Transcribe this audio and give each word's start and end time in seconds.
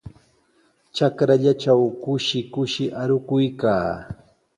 Trakrallaatraw 0.93 1.81
kushi 2.03 2.39
kushi 2.53 2.85
arukuykaa. 3.01 3.87